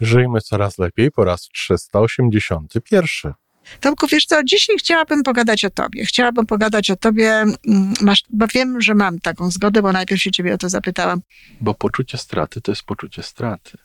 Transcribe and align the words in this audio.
Żyjmy 0.00 0.40
coraz 0.40 0.78
lepiej 0.78 1.10
po 1.10 1.24
raz 1.24 1.48
381. 1.52 3.32
Tomku, 3.80 4.06
wiesz 4.06 4.26
co, 4.26 4.44
dzisiaj 4.44 4.76
chciałabym 4.78 5.22
pogadać 5.22 5.64
o 5.64 5.70
tobie. 5.70 6.04
Chciałabym 6.04 6.46
pogadać 6.46 6.90
o 6.90 6.96
tobie, 6.96 7.32
mm, 7.32 7.94
masz, 8.00 8.22
bo 8.30 8.46
wiem, 8.46 8.80
że 8.80 8.94
mam 8.94 9.18
taką 9.18 9.50
zgodę, 9.50 9.82
bo 9.82 9.92
najpierw 9.92 10.22
się 10.22 10.30
ciebie 10.30 10.54
o 10.54 10.58
to 10.58 10.68
zapytałam. 10.68 11.20
Bo 11.60 11.74
poczucie 11.74 12.18
straty 12.18 12.60
to 12.60 12.72
jest 12.72 12.82
poczucie 12.82 13.22
straty. 13.22 13.78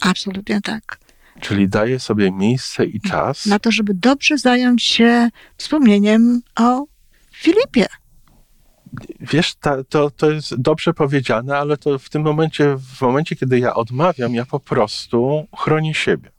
Absolutnie 0.00 0.60
tak. 0.60 0.98
Czyli 1.40 1.68
daje 1.68 2.00
sobie 2.00 2.32
miejsce 2.32 2.84
i 2.84 3.00
czas. 3.00 3.46
Na 3.46 3.58
to, 3.58 3.72
żeby 3.72 3.94
dobrze 3.94 4.38
zająć 4.38 4.82
się 4.82 5.28
wspomnieniem 5.56 6.40
o 6.56 6.84
Filipie. 7.32 7.86
Wiesz, 9.20 9.54
ta, 9.54 9.84
to, 9.84 10.10
to 10.10 10.30
jest 10.30 10.60
dobrze 10.60 10.94
powiedziane, 10.94 11.58
ale 11.58 11.76
to 11.76 11.98
w 11.98 12.08
tym 12.08 12.22
momencie, 12.22 12.76
w 12.96 13.00
momencie, 13.00 13.36
kiedy 13.36 13.58
ja 13.58 13.74
odmawiam, 13.74 14.34
ja 14.34 14.46
po 14.46 14.60
prostu 14.60 15.46
chronię 15.56 15.94
siebie. 15.94 16.30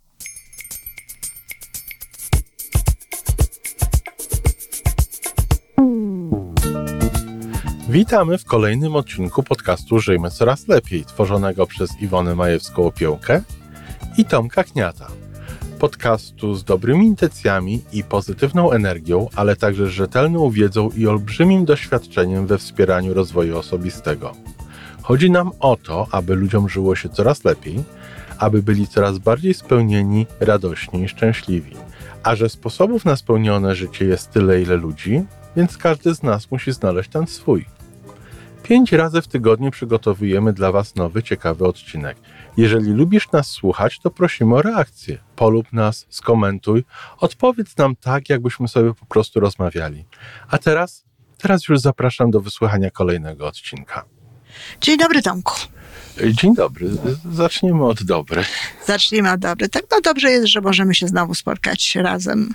Witamy 7.89 8.37
w 8.37 8.45
kolejnym 8.45 8.95
odcinku 8.95 9.43
podcastu 9.43 9.99
Żyjmy 9.99 10.31
Coraz 10.31 10.67
Lepiej, 10.67 11.05
tworzonego 11.05 11.67
przez 11.67 12.01
Iwonę 12.01 12.35
Majewską-Opiełkę 12.35 13.41
i 14.17 14.25
Tomka 14.25 14.63
Kniata. 14.63 15.07
Podcastu 15.79 16.55
z 16.55 16.63
dobrymi 16.63 17.05
intencjami 17.05 17.81
i 17.93 18.03
pozytywną 18.03 18.71
energią, 18.71 19.27
ale 19.35 19.55
także 19.55 19.85
z 19.85 19.89
rzetelną 19.89 20.49
wiedzą 20.49 20.89
i 20.89 21.07
olbrzymim 21.07 21.65
doświadczeniem 21.65 22.47
we 22.47 22.57
wspieraniu 22.57 23.13
rozwoju 23.13 23.57
osobistego. 23.57 24.31
Chodzi 25.01 25.31
nam 25.31 25.51
o 25.59 25.77
to, 25.83 26.07
aby 26.11 26.35
ludziom 26.35 26.69
żyło 26.69 26.95
się 26.95 27.09
coraz 27.09 27.43
lepiej, 27.43 27.83
aby 28.37 28.63
byli 28.63 28.87
coraz 28.87 29.17
bardziej 29.17 29.53
spełnieni, 29.53 30.25
radośni 30.39 31.03
i 31.03 31.09
szczęśliwi. 31.09 31.75
A 32.23 32.35
że 32.35 32.49
sposobów 32.49 33.05
na 33.05 33.15
spełnione 33.15 33.75
życie 33.75 34.05
jest 34.05 34.31
tyle, 34.31 34.61
ile 34.61 34.75
ludzi, 34.75 35.23
więc 35.55 35.77
każdy 35.77 36.15
z 36.15 36.23
nas 36.23 36.51
musi 36.51 36.71
znaleźć 36.71 37.09
ten 37.09 37.27
swój. 37.27 37.65
Pięć 38.63 38.91
razy 38.91 39.21
w 39.21 39.27
tygodniu 39.27 39.71
przygotowujemy 39.71 40.53
dla 40.53 40.71
Was 40.71 40.95
nowy, 40.95 41.23
ciekawy 41.23 41.65
odcinek. 41.65 42.17
Jeżeli 42.57 42.91
lubisz 42.91 43.31
nas 43.31 43.47
słuchać, 43.47 43.99
to 43.99 44.11
prosimy 44.11 44.55
o 44.55 44.61
reakcję. 44.61 45.17
Polub 45.35 45.73
nas, 45.73 46.05
skomentuj, 46.09 46.83
odpowiedz 47.17 47.77
nam 47.77 47.95
tak, 47.95 48.29
jakbyśmy 48.29 48.67
sobie 48.67 48.93
po 48.93 49.05
prostu 49.05 49.39
rozmawiali. 49.39 50.05
A 50.49 50.57
teraz, 50.57 51.05
teraz 51.37 51.67
już 51.67 51.79
zapraszam 51.79 52.31
do 52.31 52.41
wysłuchania 52.41 52.91
kolejnego 52.91 53.47
odcinka. 53.47 54.05
Dzień 54.81 54.97
dobry, 54.97 55.21
Tomku. 55.21 55.53
Dzień 56.31 56.55
dobry. 56.55 56.89
Zaczniemy 57.31 57.85
od 57.85 58.03
dobry. 58.03 58.43
Zacznijmy 58.85 59.31
od 59.31 59.39
dobry. 59.39 59.69
Tak, 59.69 59.83
no 59.91 60.01
dobrze 60.01 60.31
jest, 60.31 60.47
że 60.47 60.61
możemy 60.61 60.95
się 60.95 61.07
znowu 61.07 61.35
spotkać 61.35 61.95
razem. 61.95 62.53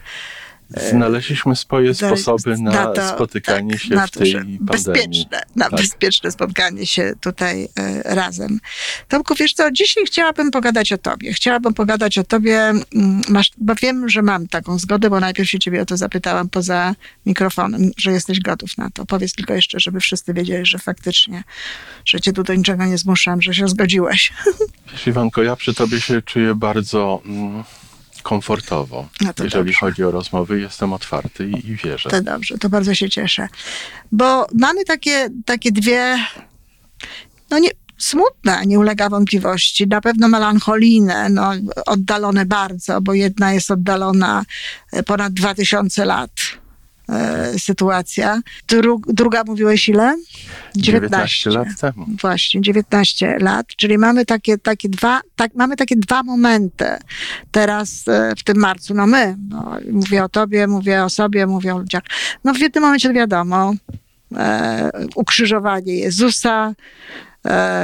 Znaleźliśmy 0.90 1.56
swoje 1.56 1.94
sposoby 1.94 2.56
na, 2.58 2.70
na 2.70 2.86
to, 2.86 3.08
spotykanie 3.08 3.72
tak, 3.72 3.82
się 3.82 3.94
na 3.94 4.06
w 4.06 4.10
tej 4.10 4.32
pandemii. 4.32 4.58
Bezpieczne, 4.60 5.42
na 5.56 5.70
Tak. 5.70 5.80
bezpieczne 5.80 6.30
spotkanie 6.30 6.86
się 6.86 7.12
tutaj 7.20 7.68
e, 7.78 8.14
razem. 8.14 8.60
Tomku, 9.08 9.34
wiesz 9.34 9.54
co, 9.54 9.70
dzisiaj 9.70 10.04
chciałabym 10.04 10.50
pogadać 10.50 10.92
o 10.92 10.98
tobie. 10.98 11.32
Chciałabym 11.32 11.74
pogadać 11.74 12.18
o 12.18 12.24
tobie, 12.24 12.58
mm, 12.60 12.82
masz, 13.28 13.50
bo 13.58 13.74
wiem, 13.74 14.08
że 14.08 14.22
mam 14.22 14.46
taką 14.46 14.78
zgodę, 14.78 15.10
bo 15.10 15.20
najpierw 15.20 15.50
się 15.50 15.58
ciebie 15.58 15.82
o 15.82 15.84
to 15.84 15.96
zapytałam 15.96 16.48
poza 16.48 16.94
mikrofonem, 17.26 17.90
że 17.96 18.12
jesteś 18.12 18.40
gotów 18.40 18.78
na 18.78 18.90
to. 18.90 19.06
Powiedz 19.06 19.32
tylko 19.32 19.54
jeszcze, 19.54 19.80
żeby 19.80 20.00
wszyscy 20.00 20.34
wiedzieli, 20.34 20.66
że 20.66 20.78
faktycznie, 20.78 21.44
że 22.04 22.20
cię 22.20 22.32
tu 22.32 22.42
do 22.42 22.54
niczego 22.54 22.84
nie 22.84 22.98
zmuszam, 22.98 23.42
że 23.42 23.54
się 23.54 23.68
zgodziłeś. 23.68 24.32
Wiesz, 24.92 25.06
Iwanko, 25.06 25.42
ja 25.42 25.56
przy 25.56 25.74
tobie 25.74 26.00
się 26.00 26.22
czuję 26.22 26.54
bardzo 26.54 27.22
mm, 27.26 27.64
komfortowo. 28.22 29.08
No 29.20 29.32
Jeżeli 29.38 29.50
dobrze. 29.50 29.72
chodzi 29.72 30.04
o 30.04 30.10
rozmowy, 30.10 30.60
jestem 30.60 30.92
otwarty 30.92 31.48
i, 31.48 31.68
i 31.70 31.76
wierzę. 31.76 32.10
To 32.10 32.22
dobrze, 32.22 32.58
to 32.58 32.68
bardzo 32.68 32.94
się 32.94 33.10
cieszę. 33.10 33.48
Bo 34.12 34.46
mamy 34.54 34.84
takie, 34.84 35.28
takie 35.44 35.72
dwie, 35.72 36.18
no 37.50 37.58
nie, 37.58 37.70
smutne, 37.98 38.62
nie 38.66 38.78
ulega 38.78 39.08
wątpliwości, 39.08 39.86
na 39.86 40.00
pewno 40.00 40.28
melancholijne, 40.28 41.28
no, 41.28 41.52
oddalone 41.86 42.46
bardzo, 42.46 43.00
bo 43.00 43.14
jedna 43.14 43.52
jest 43.52 43.70
oddalona 43.70 44.44
e, 44.92 45.02
ponad 45.02 45.32
2000 45.32 46.04
lat. 46.04 46.30
E, 47.12 47.58
Sytuacja. 47.58 48.40
Dru, 48.68 49.00
druga 49.08 49.44
mówiłeś 49.46 49.88
ile? 49.88 50.16
19 50.76 51.50
lat 51.50 51.68
temu. 51.80 52.06
Właśnie, 52.20 52.60
19 52.60 53.38
lat, 53.40 53.66
czyli 53.76 53.98
mamy 53.98 54.26
takie, 54.26 54.58
takie 54.58 54.88
dwa, 54.88 55.20
tak, 55.36 55.54
mamy 55.54 55.76
takie 55.76 55.96
dwa 55.96 56.22
momenty 56.22 56.86
teraz 57.50 58.08
e, 58.08 58.32
w 58.38 58.44
tym 58.44 58.58
marcu. 58.58 58.94
No 58.94 59.06
my, 59.06 59.36
no, 59.48 59.76
mówię 59.92 60.24
o 60.24 60.28
tobie, 60.28 60.66
mówię 60.66 61.04
o 61.04 61.10
sobie, 61.10 61.46
mówię 61.46 61.74
o 61.74 61.78
ludziach. 61.78 62.02
No 62.44 62.54
w 62.54 62.58
jednym 62.58 62.84
momencie 62.84 63.12
wiadomo, 63.12 63.74
e, 64.36 64.90
ukrzyżowanie 65.14 65.96
Jezusa, 65.96 66.74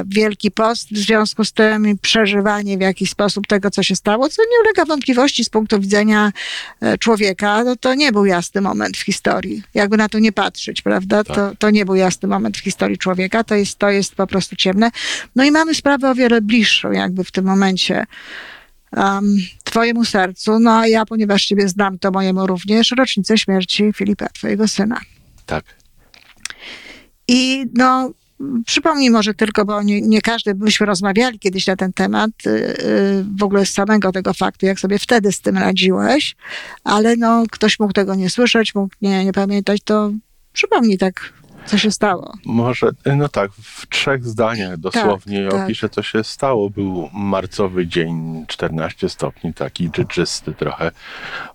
Wielki 0.06 0.50
Post 0.50 0.92
w 0.92 0.96
związku 0.96 1.44
z 1.44 1.52
tym 1.52 1.88
i 1.88 1.98
przeżywanie 1.98 2.78
w 2.78 2.80
jakiś 2.80 3.10
sposób 3.10 3.46
tego, 3.46 3.70
co 3.70 3.82
się 3.82 3.96
stało, 3.96 4.28
co 4.28 4.42
nie 4.42 4.60
ulega 4.64 4.84
wątpliwości 4.84 5.44
z 5.44 5.50
punktu 5.50 5.80
widzenia 5.80 6.32
e, 6.80 6.98
człowieka, 6.98 7.64
no 7.64 7.76
to 7.76 7.94
nie 7.94 8.12
był 8.12 8.24
jasny 8.24 8.60
moment 8.60 8.96
w 8.96 9.00
historii. 9.00 9.62
Jakby 9.74 9.96
na 9.96 10.08
to 10.08 10.18
nie 10.18 10.32
patrzeć, 10.32 10.82
prawda? 10.82 11.24
Tak. 11.24 11.36
To, 11.36 11.52
to 11.58 11.70
nie 11.70 11.84
był 11.84 11.94
jasny 11.94 12.28
moment 12.28 12.58
w 12.58 12.60
historii 12.60 12.98
człowieka, 12.98 13.44
to 13.44 13.54
jest, 13.54 13.78
to 13.78 13.90
jest 13.90 14.14
po 14.14 14.26
prostu 14.26 14.56
ciemne. 14.56 14.90
No 15.36 15.44
i 15.44 15.50
mamy 15.50 15.74
sprawę 15.74 16.10
o 16.10 16.14
wiele 16.14 16.40
bliższą 16.40 16.90
jakby 16.90 17.24
w 17.24 17.30
tym 17.30 17.44
momencie 17.44 18.04
um, 18.96 19.36
twojemu 19.64 20.04
sercu, 20.04 20.58
no 20.58 20.78
a 20.78 20.86
ja, 20.86 21.06
ponieważ 21.06 21.46
ciebie 21.46 21.68
znam, 21.68 21.98
to 21.98 22.10
mojemu 22.10 22.46
również, 22.46 22.90
rocznicę 22.98 23.38
śmierci 23.38 23.92
Filipa, 23.96 24.28
twojego 24.28 24.68
syna. 24.68 25.00
Tak. 25.46 25.64
I 27.28 27.66
no, 27.74 28.12
przypomnij 28.66 29.10
może 29.10 29.34
tylko, 29.34 29.64
bo 29.64 29.82
nie, 29.82 30.00
nie 30.00 30.20
każdy, 30.20 30.54
myśmy 30.54 30.86
rozmawiali 30.86 31.38
kiedyś 31.38 31.66
na 31.66 31.76
ten 31.76 31.92
temat, 31.92 32.30
y, 32.46 32.50
y, 32.50 33.24
w 33.38 33.42
ogóle 33.42 33.66
z 33.66 33.70
samego 33.70 34.12
tego 34.12 34.34
faktu, 34.34 34.66
jak 34.66 34.80
sobie 34.80 34.98
wtedy 34.98 35.32
z 35.32 35.40
tym 35.40 35.58
radziłeś, 35.58 36.36
ale 36.84 37.16
no, 37.16 37.44
ktoś 37.50 37.78
mógł 37.78 37.92
tego 37.92 38.14
nie 38.14 38.30
słyszeć, 38.30 38.74
mógł 38.74 38.94
nie, 39.02 39.24
nie 39.24 39.32
pamiętać, 39.32 39.80
to 39.84 40.10
przypomnij 40.52 40.98
tak, 40.98 41.32
co 41.66 41.78
się 41.78 41.90
stało. 41.90 42.34
Może, 42.44 42.90
no 43.16 43.28
tak, 43.28 43.50
w 43.52 43.88
trzech 43.88 44.24
zdaniach 44.24 44.76
dosłownie 44.76 45.48
tak. 45.50 45.60
opiszę, 45.60 45.88
co 45.88 46.02
się 46.02 46.24
stało. 46.24 46.70
Był 46.70 47.10
marcowy 47.12 47.86
dzień, 47.86 48.44
14 48.48 49.08
stopni, 49.08 49.54
taki 49.54 49.90
dżdżysty 49.90 50.54
trochę. 50.54 50.90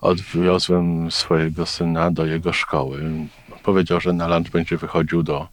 Odwiozłem 0.02 1.12
swojego 1.12 1.66
syna 1.66 2.12
do 2.12 2.26
jego 2.26 2.54
szkoły. 2.54 3.02
Powiedział, 3.64 4.00
że 4.00 4.14
na 4.14 4.28
lunch 4.28 4.52
będzie 4.52 4.78
wychodził 4.78 5.24
do 5.24 5.48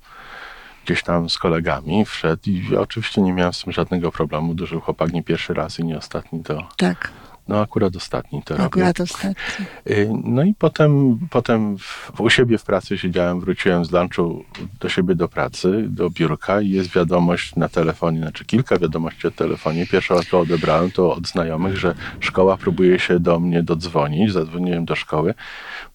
gdzieś 0.90 1.02
tam 1.02 1.30
z 1.30 1.38
kolegami, 1.38 2.04
wszedł 2.04 2.42
i 2.46 2.76
oczywiście 2.76 3.20
nie 3.20 3.32
miałem 3.32 3.52
z 3.52 3.62
tym 3.62 3.72
żadnego 3.72 4.12
problemu. 4.12 4.54
Duży 4.54 4.80
chłopak 4.80 5.12
nie 5.12 5.22
pierwszy 5.22 5.54
raz 5.54 5.78
i 5.78 5.84
nie 5.84 5.98
ostatni 5.98 6.42
to, 6.42 6.68
Tak, 6.76 7.10
no 7.48 7.60
akurat 7.60 7.96
ostatni 7.96 8.42
to 8.42 8.54
robił. 8.54 8.66
akurat 8.66 9.00
ostatnio. 9.00 9.64
Y, 9.90 10.10
No 10.24 10.42
i 10.42 10.54
potem, 10.54 11.18
potem 11.30 11.78
w, 11.78 12.20
u 12.20 12.30
siebie 12.30 12.58
w 12.58 12.64
pracy 12.64 12.98
siedziałem, 12.98 13.40
wróciłem 13.40 13.84
z 13.84 13.90
lunchu 13.90 14.44
do 14.80 14.88
siebie 14.88 15.14
do 15.14 15.28
pracy, 15.28 15.84
do 15.88 16.10
biurka 16.10 16.60
i 16.60 16.70
jest 16.70 16.94
wiadomość 16.94 17.56
na 17.56 17.68
telefonie, 17.68 18.20
znaczy 18.20 18.44
kilka 18.44 18.78
wiadomości 18.78 19.26
o 19.26 19.30
telefonie. 19.30 19.86
Pierwsza 19.86 20.14
to 20.30 20.40
odebrałem, 20.40 20.90
to 20.90 21.14
od 21.14 21.28
znajomych, 21.28 21.76
że 21.76 21.94
szkoła 22.20 22.56
próbuje 22.56 22.98
się 22.98 23.20
do 23.20 23.40
mnie 23.40 23.62
dodzwonić. 23.62 24.32
Zadzwoniłem 24.32 24.84
do 24.84 24.96
szkoły. 24.96 25.34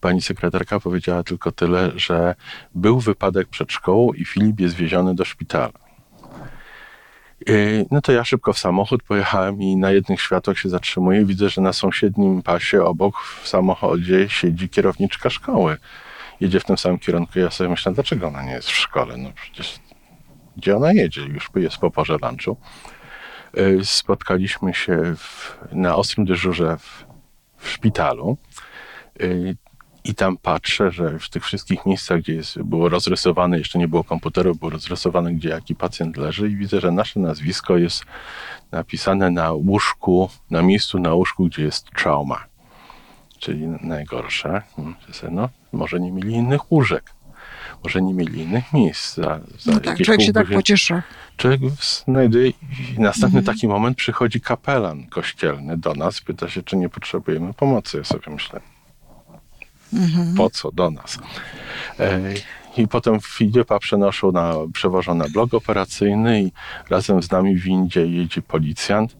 Pani 0.01 0.21
sekretarka 0.21 0.79
powiedziała 0.79 1.23
tylko 1.23 1.51
tyle, 1.51 1.91
że 1.95 2.35
był 2.75 2.99
wypadek 2.99 3.47
przed 3.47 3.71
szkołą 3.71 4.13
i 4.13 4.25
Filip 4.25 4.59
jest 4.59 4.75
wieziony 4.75 5.15
do 5.15 5.25
szpitala. 5.25 5.84
Yy, 7.47 7.85
No 7.91 8.01
to 8.01 8.11
ja 8.11 8.23
szybko 8.23 8.53
w 8.53 8.59
samochód 8.59 9.03
pojechałem 9.03 9.61
i 9.61 9.75
na 9.75 9.91
jednych 9.91 10.21
światłach 10.21 10.59
się 10.59 10.69
zatrzymuję. 10.69 11.25
Widzę, 11.25 11.49
że 11.49 11.61
na 11.61 11.73
sąsiednim 11.73 12.41
pasie 12.41 12.83
obok 12.83 13.15
w 13.43 13.47
samochodzie 13.47 14.29
siedzi 14.29 14.69
kierowniczka 14.69 15.29
szkoły. 15.29 15.77
Jedzie 16.39 16.59
w 16.59 16.63
tym 16.65 16.77
samym 16.77 16.99
kierunku. 16.99 17.39
Ja 17.39 17.51
sobie 17.51 17.69
myślę, 17.69 17.91
dlaczego 17.93 18.27
ona 18.27 18.43
nie 18.43 18.51
jest 18.51 18.67
w 18.69 18.75
szkole? 18.75 19.17
No 19.17 19.31
przecież 19.35 19.79
gdzie 20.57 20.75
ona 20.75 20.93
jedzie? 20.93 21.21
Już 21.21 21.49
jest 21.55 21.77
po 21.77 21.91
porze 21.91 22.17
lunchu. 22.21 22.57
Yy, 23.53 23.85
Spotkaliśmy 23.85 24.73
się 24.73 25.15
w, 25.17 25.57
na 25.71 25.95
ostrym 25.95 26.25
dyżurze 26.25 26.77
w, 26.77 27.05
w 27.57 27.69
szpitalu. 27.69 28.37
I 30.05 30.15
tam 30.15 30.37
patrzę, 30.37 30.91
że 30.91 31.19
w 31.19 31.29
tych 31.29 31.43
wszystkich 31.45 31.85
miejscach, 31.85 32.19
gdzie 32.21 32.33
jest, 32.33 32.61
było 32.61 32.89
rozrysowane, 32.89 33.57
jeszcze 33.57 33.79
nie 33.79 33.87
było 33.87 34.03
komputerów, 34.03 34.59
było 34.59 34.71
rozrysowane, 34.71 35.33
gdzie 35.33 35.49
jaki 35.49 35.75
pacjent 35.75 36.17
leży, 36.17 36.49
i 36.49 36.55
widzę, 36.55 36.79
że 36.79 36.91
nasze 36.91 37.19
nazwisko 37.19 37.77
jest 37.77 38.05
napisane 38.71 39.31
na 39.31 39.51
łóżku, 39.51 40.29
na 40.51 40.61
miejscu 40.61 40.99
na 40.99 41.13
łóżku, 41.13 41.45
gdzie 41.45 41.63
jest 41.63 41.89
trauma, 41.91 42.43
czyli 43.39 43.67
najgorsze. 43.81 44.61
Hmm, 44.75 44.95
No, 45.31 45.49
może 45.71 45.99
nie 45.99 46.11
mieli 46.11 46.33
innych 46.33 46.71
łóżek. 46.71 47.15
Może 47.83 48.01
nie 48.01 48.13
mieli 48.13 48.41
innych 48.41 48.73
miejsc. 48.73 49.15
Za, 49.15 49.39
za 49.59 49.71
No 49.71 49.79
tak, 49.79 49.97
człowiek 49.97 50.21
się 50.21 50.33
tak 50.33 50.47
pocieszy. 50.47 51.01
Człowiek 51.37 51.61
znajduje 52.07 52.49
i 52.49 52.55
następny 52.97 53.39
Mhm. 53.39 53.55
taki 53.55 53.67
moment 53.67 53.97
przychodzi 53.97 54.41
kapelan 54.41 55.07
kościelny 55.07 55.77
do 55.77 55.93
nas, 55.93 56.21
pyta 56.21 56.49
się, 56.49 56.63
czy 56.63 56.77
nie 56.77 56.89
potrzebujemy 56.89 57.53
pomocy. 57.53 57.97
Ja 57.97 58.03
sobie 58.03 58.29
myślę, 58.29 58.59
Mhm. 59.93 60.35
po 60.35 60.49
co 60.49 60.71
do 60.71 60.91
nas? 60.91 61.17
E, 61.99 62.19
I 62.77 62.87
potem 62.87 63.19
Filipa 63.21 63.79
przenoszą 63.79 64.31
na, 64.31 64.53
przewożą 64.73 65.15
na 65.15 65.25
blok 65.29 65.53
operacyjny 65.53 66.41
i 66.41 66.51
razem 66.89 67.23
z 67.23 67.31
nami 67.31 67.55
w 67.55 67.61
windzie 67.61 68.05
jedzie 68.05 68.41
policjant. 68.41 69.15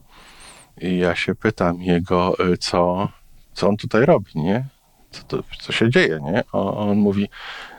I 0.80 0.98
ja 0.98 1.14
się 1.14 1.34
pytam 1.34 1.82
jego, 1.82 2.38
e, 2.38 2.56
co, 2.56 3.08
co 3.54 3.68
on 3.68 3.76
tutaj 3.76 4.06
robi, 4.06 4.32
nie? 4.34 4.64
Co, 5.10 5.22
to, 5.22 5.42
co 5.60 5.72
się 5.72 5.90
dzieje, 5.90 6.20
nie? 6.22 6.42
On, 6.52 6.90
on 6.90 6.98
mówi, 6.98 7.28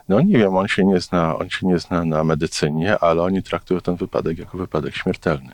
no 0.09 0.21
nie 0.21 0.37
wiem, 0.37 0.55
on 0.55 0.67
się 0.67 0.85
nie 0.85 0.99
zna, 0.99 1.37
on 1.37 1.49
się 1.49 1.67
nie 1.67 1.79
zna 1.79 2.05
na 2.05 2.23
medycynie, 2.23 2.99
ale 2.99 3.23
oni 3.23 3.43
traktują 3.43 3.81
ten 3.81 3.95
wypadek 3.95 4.37
jako 4.37 4.57
wypadek 4.57 4.95
śmiertelny. 4.95 5.51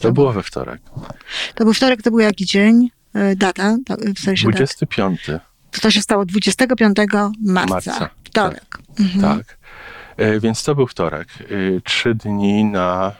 To 0.00 0.12
było 0.12 0.32
we 0.32 0.42
wtorek. 0.42 0.82
To 1.54 1.64
był 1.64 1.74
wtorek, 1.74 2.02
to 2.02 2.10
był 2.10 2.18
jaki 2.18 2.46
dzień? 2.46 2.90
E, 3.14 3.36
Data, 3.36 3.76
to, 3.86 3.96
w 4.14 4.18
sensie 4.18 4.46
tak. 4.46 4.54
25. 4.54 5.26
To 5.82 5.90
się 5.90 6.02
stało 6.02 6.24
25 6.24 6.96
marca. 7.40 7.74
Marca, 7.74 8.10
Wtorek. 8.24 8.78
Tak. 9.20 9.58
E, 10.16 10.40
Więc 10.40 10.64
to 10.64 10.74
był 10.74 10.86
wtorek. 10.86 11.28
E, 11.40 11.80
Trzy 11.80 12.14
dni 12.14 12.64
na, 12.64 13.12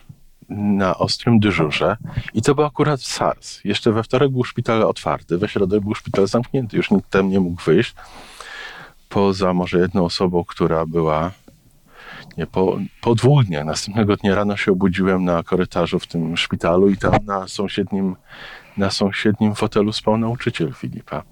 na 0.48 0.98
ostrym 0.98 1.40
dyżurze. 1.40 1.96
I 2.34 2.42
to 2.42 2.54
był 2.54 2.64
akurat 2.64 3.02
SARS. 3.02 3.60
Jeszcze 3.64 3.92
we 3.92 4.02
wtorek 4.02 4.30
był 4.30 4.44
szpital 4.44 4.82
otwarty, 4.82 5.38
we 5.38 5.48
środę 5.48 5.80
był 5.80 5.94
szpital 5.94 6.26
zamknięty. 6.26 6.76
Już 6.76 6.90
nikt 6.90 7.10
tam 7.10 7.28
nie 7.28 7.40
mógł 7.40 7.62
wyjść. 7.62 7.94
Poza 9.08 9.54
może 9.54 9.78
jedną 9.78 10.04
osobą, 10.04 10.44
która 10.44 10.86
była. 10.86 11.30
Nie, 12.36 12.46
po, 12.46 12.78
po 13.00 13.14
dwóch 13.14 13.44
dniach. 13.44 13.64
Następnego 13.64 14.16
dnia 14.16 14.34
rano 14.34 14.56
się 14.56 14.72
obudziłem 14.72 15.24
na 15.24 15.42
korytarzu 15.42 15.98
w 15.98 16.06
tym 16.06 16.36
szpitalu 16.36 16.90
i 16.90 16.96
tam 16.96 17.12
na 17.24 17.48
sąsiednim, 17.48 18.16
na 18.78 18.90
sąsiednim 18.90 19.54
fotelu 19.54 19.92
spał 19.92 20.18
nauczyciel 20.18 20.72
Filipa, 20.74 21.22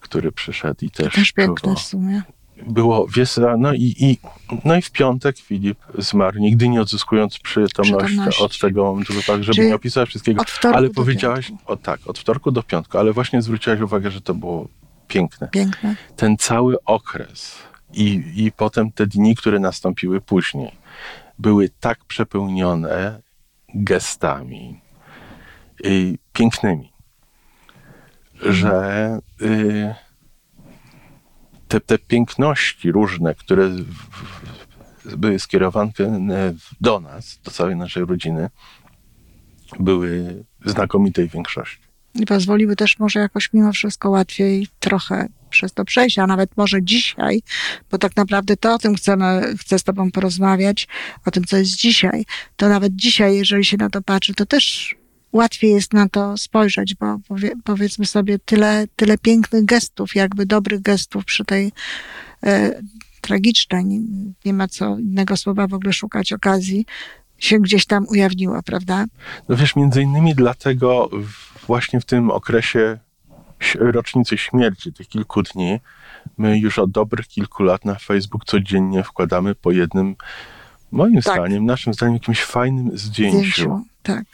który 0.00 0.32
przyszedł 0.32 0.84
i 0.84 0.90
też, 0.90 1.14
Też 1.14 1.32
piękne 1.32 1.62
było- 1.68 1.76
w 1.76 1.82
sumie. 1.82 2.22
było, 2.66 3.06
wiesz, 3.16 3.32
co, 3.32 3.56
no 3.56 3.72
i, 3.74 3.94
i, 3.98 4.18
no 4.64 4.76
i 4.76 4.82
w 4.82 4.90
piątek 4.90 5.38
Filip 5.38 5.78
zmarł, 5.98 6.38
nigdy 6.38 6.68
nie 6.68 6.80
odzyskując 6.80 7.38
Przytomności. 7.38 8.42
od 8.42 8.58
tego 8.58 8.84
momentu 8.84 9.12
wypadku, 9.12 9.42
żeby 9.42 9.54
Czyli 9.56 9.68
nie 9.68 9.74
opisać 9.74 10.08
wszystkiego. 10.08 10.42
Ale 10.74 10.90
powiedziałaś, 10.90 11.48
piątku. 11.48 11.72
o 11.72 11.76
tak, 11.76 12.00
od 12.06 12.18
wtorku 12.18 12.50
do 12.50 12.62
piątku, 12.62 12.98
ale 12.98 13.12
właśnie 13.12 13.42
zwróciłaś 13.42 13.80
uwagę, 13.80 14.10
że 14.10 14.20
to 14.20 14.34
było 14.34 14.68
piękne. 15.08 15.48
Piękne. 15.48 15.96
Ten 16.16 16.36
cały 16.36 16.76
okres 16.84 17.58
i, 17.92 18.22
i 18.36 18.52
potem 18.52 18.92
te 18.92 19.06
dni, 19.06 19.36
które 19.36 19.58
nastąpiły 19.58 20.20
później, 20.20 20.70
były 21.38 21.68
tak 21.80 22.04
przepełnione 22.04 23.20
gestami 23.74 24.80
pięknymi, 26.32 26.92
że 28.42 29.18
y, 29.42 29.94
te, 31.68 31.80
te 31.80 31.98
piękności 31.98 32.92
różne, 32.92 33.34
które 33.34 33.70
były 35.16 35.38
skierowane 35.38 35.92
do 36.80 37.00
nas, 37.00 37.40
do 37.44 37.50
całej 37.50 37.76
naszej 37.76 38.04
rodziny, 38.04 38.50
były 39.80 40.44
znakomitej 40.64 41.28
większości. 41.28 41.84
I 42.14 42.26
pozwoliły 42.26 42.76
też 42.76 42.98
może 42.98 43.20
jakoś 43.20 43.52
mimo 43.52 43.72
wszystko 43.72 44.10
łatwiej 44.10 44.68
trochę 44.80 45.28
przez 45.50 45.72
to 45.72 45.84
przejść, 45.84 46.18
a 46.18 46.26
nawet 46.26 46.56
może 46.56 46.82
dzisiaj, 46.82 47.42
bo 47.90 47.98
tak 47.98 48.16
naprawdę 48.16 48.56
to 48.56 48.74
o 48.74 48.78
tym 48.78 48.94
chcemy, 48.94 49.54
chcę 49.60 49.78
z 49.78 49.82
tobą 49.82 50.10
porozmawiać, 50.10 50.88
o 51.26 51.30
tym, 51.30 51.44
co 51.44 51.56
jest 51.56 51.76
dzisiaj. 51.76 52.24
To 52.56 52.68
nawet 52.68 52.96
dzisiaj, 52.96 53.36
jeżeli 53.36 53.64
się 53.64 53.76
na 53.76 53.90
to 53.90 54.02
patrzy, 54.02 54.34
to 54.34 54.46
też 54.46 54.96
łatwiej 55.34 55.70
jest 55.70 55.92
na 55.92 56.08
to 56.08 56.36
spojrzeć, 56.36 56.94
bo 56.94 57.18
powie, 57.28 57.52
powiedzmy 57.64 58.06
sobie 58.06 58.38
tyle, 58.38 58.86
tyle 58.96 59.18
pięknych 59.18 59.64
gestów, 59.64 60.14
jakby 60.14 60.46
dobrych 60.46 60.82
gestów 60.82 61.24
przy 61.24 61.44
tej 61.44 61.72
e, 62.42 62.80
tragicznej, 63.20 63.84
nie, 63.84 64.00
nie 64.44 64.52
ma 64.52 64.68
co 64.68 64.98
innego 64.98 65.36
słowa 65.36 65.66
w 65.66 65.74
ogóle 65.74 65.92
szukać 65.92 66.32
okazji, 66.32 66.86
się 67.38 67.60
gdzieś 67.60 67.86
tam 67.86 68.06
ujawniło, 68.08 68.62
prawda? 68.62 69.04
No 69.48 69.56
wiesz, 69.56 69.76
między 69.76 70.02
innymi 70.02 70.34
dlatego 70.34 71.10
właśnie 71.66 72.00
w 72.00 72.04
tym 72.04 72.30
okresie 72.30 72.98
rocznicy 73.74 74.38
śmierci, 74.38 74.92
tych 74.92 75.08
kilku 75.08 75.42
dni, 75.42 75.80
my 76.38 76.58
już 76.58 76.78
od 76.78 76.90
dobrych 76.90 77.28
kilku 77.28 77.62
lat 77.62 77.84
na 77.84 77.94
Facebook 77.94 78.44
codziennie 78.44 79.02
wkładamy 79.02 79.54
po 79.54 79.70
jednym, 79.70 80.16
moim 80.92 81.14
Tak. 81.14 81.22
zdaniem, 81.22 81.66
naszym 81.66 81.94
zdaniem, 81.94 82.14
jakimś 82.14 82.42
fajnym 82.42 82.98
zdjęciu. 82.98 83.38
zdjęciu. 83.38 83.82
Tak. 84.02 84.24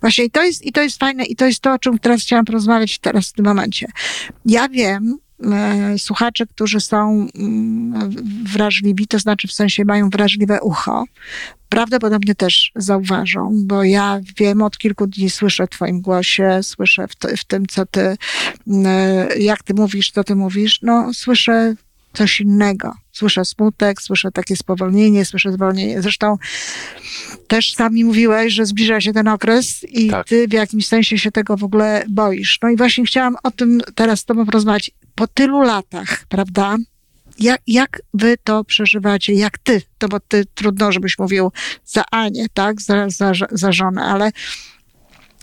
Właśnie 0.00 0.24
i 0.24 0.30
to, 0.30 0.42
jest, 0.42 0.66
i 0.66 0.72
to 0.72 0.82
jest 0.82 0.98
fajne, 0.98 1.24
i 1.24 1.36
to 1.36 1.46
jest 1.46 1.60
to, 1.60 1.72
o 1.72 1.78
czym 1.78 1.98
teraz 1.98 2.20
chciałam 2.20 2.44
porozmawiać 2.44 2.98
teraz 2.98 3.28
w 3.28 3.32
tym 3.32 3.44
momencie. 3.44 3.86
Ja 4.46 4.68
wiem, 4.68 5.18
e, 5.52 5.98
słuchacze, 5.98 6.46
którzy 6.46 6.80
są 6.80 7.26
mm, 7.34 8.10
wrażliwi, 8.44 9.06
to 9.06 9.18
znaczy 9.18 9.48
w 9.48 9.52
sensie 9.52 9.84
mają 9.84 10.10
wrażliwe 10.10 10.60
ucho, 10.60 11.04
prawdopodobnie 11.68 12.34
też 12.34 12.72
zauważą, 12.76 13.52
bo 13.64 13.84
ja 13.84 14.20
wiem, 14.38 14.62
od 14.62 14.78
kilku 14.78 15.06
dni 15.06 15.30
słyszę 15.30 15.66
w 15.66 15.70
twoim 15.70 16.00
głosie, 16.00 16.60
słyszę 16.62 17.08
w, 17.08 17.14
w 17.40 17.44
tym, 17.44 17.66
co 17.66 17.86
ty, 17.86 18.16
mm, 18.66 19.28
jak 19.38 19.62
ty 19.62 19.74
mówisz, 19.74 20.10
co 20.10 20.24
ty 20.24 20.34
mówisz, 20.34 20.78
no 20.82 21.14
słyszę 21.14 21.74
coś 22.12 22.40
innego. 22.40 22.92
Słyszę 23.12 23.44
smutek, 23.44 24.02
słyszę 24.02 24.30
takie 24.32 24.56
spowolnienie, 24.56 25.24
słyszę 25.24 25.52
zwolnienie. 25.52 26.02
Zresztą 26.02 26.36
też 27.48 27.74
sami 27.74 28.04
mówiłeś, 28.04 28.54
że 28.54 28.66
zbliża 28.66 29.00
się 29.00 29.12
ten 29.12 29.28
okres 29.28 29.84
i 29.84 30.10
Tak. 30.10 30.26
ty 30.28 30.48
w 30.48 30.52
jakimś 30.52 30.86
sensie 30.86 31.18
się 31.18 31.30
tego 31.30 31.56
w 31.56 31.64
ogóle 31.64 32.04
boisz. 32.08 32.58
No 32.62 32.68
i 32.68 32.76
właśnie 32.76 33.04
chciałam 33.04 33.36
o 33.42 33.50
tym 33.50 33.80
teraz 33.94 34.20
z 34.20 34.24
tobą 34.24 34.46
porozmawiać. 34.46 34.90
Po 35.14 35.26
tylu 35.26 35.60
latach, 35.60 36.24
prawda? 36.28 36.76
Jak, 37.38 37.60
jak 37.66 38.02
wy 38.14 38.36
to 38.44 38.64
przeżywacie? 38.64 39.32
Jak 39.34 39.58
ty? 39.58 39.82
To 39.98 40.08
bo 40.08 40.20
ty 40.20 40.44
trudno, 40.54 40.92
żebyś 40.92 41.18
mówił 41.18 41.52
za 41.84 42.04
Anię, 42.10 42.46
tak? 42.54 42.80
Za, 42.80 43.10
za, 43.10 43.32
za 43.50 43.72
żonę, 43.72 44.02
ale 44.02 44.30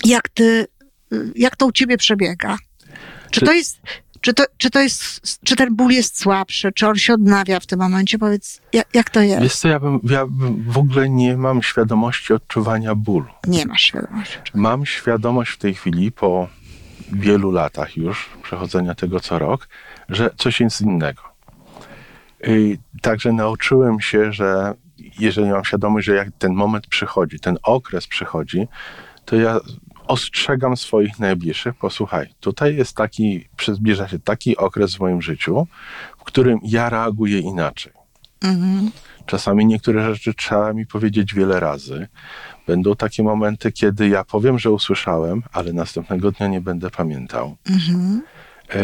jak 0.06 0.30
ty, 0.30 0.68
jak 1.36 1.56
to 1.56 1.66
u 1.66 1.72
ciebie 1.72 1.98
przebiega? 1.98 2.58
Czy 3.32 3.40
Czy- 3.40 3.46
to 3.46 3.54
jest, 3.54 3.80
czy 4.28 4.34
to, 4.34 4.44
czy 4.58 4.70
to 4.70 4.80
jest, 4.80 5.22
czy 5.44 5.56
ten 5.56 5.76
ból 5.76 5.92
jest 5.92 6.20
słabszy? 6.20 6.72
Czy 6.72 6.88
on 6.88 6.96
się 6.96 7.14
odnawia 7.14 7.60
w 7.60 7.66
tym 7.66 7.80
momencie? 7.80 8.20
Powiedz, 8.20 8.62
jak, 8.74 8.88
jak 8.94 9.10
to 9.10 9.22
jest? 9.22 9.44
Wiesz 9.44 9.56
co, 9.56 9.68
ja, 9.68 9.80
bym, 9.80 10.00
ja 10.04 10.26
bym 10.26 10.64
w 10.64 10.78
ogóle 10.78 11.10
nie 11.10 11.38
mam 11.38 11.64
świadomości 11.64 12.34
odczuwania 12.34 12.96
bólu. 12.96 13.28
Nie 13.48 13.66
masz 13.66 13.82
świadomości. 13.82 14.38
Mam 14.54 14.86
świadomość 14.86 15.52
w 15.52 15.58
tej 15.58 15.74
chwili, 15.74 16.12
po 16.12 16.48
wielu 17.12 17.52
latach 17.52 17.98
już 17.98 18.30
przechodzenia 18.44 18.96
tego 18.96 19.20
co 19.20 19.40
rok, 19.40 19.68
że 20.10 20.30
coś 20.38 20.60
jest 20.60 20.82
innego. 20.82 21.22
I 22.48 22.78
Także 23.02 23.34
nauczyłem 23.34 24.02
się, 24.02 24.34
że 24.34 24.74
jeżeli 25.20 25.50
mam 25.50 25.66
świadomość, 25.66 26.06
że 26.06 26.16
jak 26.16 26.28
ten 26.40 26.54
moment 26.54 26.88
przychodzi, 26.88 27.40
ten 27.40 27.58
okres 27.64 28.08
przychodzi, 28.08 28.68
to 29.26 29.36
ja 29.36 29.60
ostrzegam 30.08 30.78
swoich 30.78 31.20
najbliższych, 31.20 31.76
posłuchaj, 31.76 32.28
tutaj 32.40 32.76
jest 32.76 32.96
taki, 32.96 33.50
zbliża 33.68 34.08
się 34.08 34.20
taki 34.20 34.58
okres 34.58 34.96
w 34.96 35.00
moim 35.00 35.22
życiu, 35.22 35.68
w 36.20 36.24
którym 36.24 36.60
ja 36.64 36.90
reaguję 36.90 37.40
inaczej. 37.40 37.94
Mhm. 38.42 38.92
Czasami 39.26 39.66
niektóre 39.66 40.14
rzeczy 40.14 40.34
trzeba 40.34 40.74
mi 40.74 40.86
powiedzieć 40.86 41.34
wiele 41.34 41.60
razy. 41.60 42.08
Będą 42.68 42.96
takie 42.96 43.24
momenty, 43.24 43.72
kiedy 43.72 44.08
ja 44.08 44.24
powiem, 44.24 44.60
że 44.60 44.72
usłyszałem, 44.72 45.44
ale 45.54 45.74
następnego 45.74 46.32
dnia 46.32 46.48
nie 46.48 46.62
będę 46.62 46.90
pamiętał. 46.90 47.56
Mhm. 47.70 48.22
E, 48.70 48.80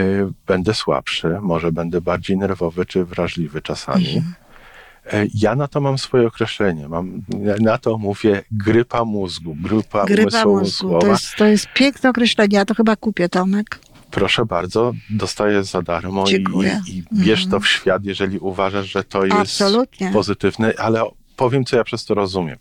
Będę 0.47 0.73
słabszy, 0.73 1.37
może 1.41 1.71
będę 1.71 2.01
bardziej 2.01 2.37
nerwowy 2.37 2.85
czy 2.85 3.05
wrażliwy 3.05 3.61
czasami. 3.61 4.17
E, 4.17 4.42
Ja 5.33 5.55
na 5.55 5.67
to 5.67 5.81
mam 5.81 5.97
swoje 5.97 6.27
określenie. 6.27 6.89
Mam, 6.89 7.21
na 7.59 7.77
to 7.77 7.97
mówię 7.97 8.43
grypa 8.51 9.05
mózgu, 9.05 9.55
grypa, 9.55 10.45
mózgu. 10.45 10.99
To 10.99 11.07
jest, 11.07 11.35
to 11.35 11.45
jest 11.45 11.67
piękne 11.73 12.09
określenie. 12.09 12.57
Ja 12.57 12.65
to 12.65 12.73
chyba 12.75 12.95
kupię, 12.95 13.29
Tomek. 13.29 13.79
Proszę 14.11 14.45
bardzo, 14.45 14.93
dostaję 15.09 15.63
za 15.63 15.81
darmo 15.81 16.23
i, 16.23 16.29
Dziękuję. 16.29 16.81
i, 16.87 16.97
i 16.97 17.03
bierz 17.13 17.47
to 17.47 17.59
w 17.59 17.67
świat, 17.67 18.05
jeżeli 18.05 18.39
uważasz, 18.39 18.91
że 18.91 19.03
to 19.03 19.25
jest 19.25 19.37
Absolutnie. 19.37 20.11
pozytywne, 20.11 20.73
ale 20.77 21.03
powiem, 21.35 21.65
co 21.65 21.75
ja 21.75 21.83
przez 21.83 22.05
to 22.05 22.13
rozumiem. 22.13 22.57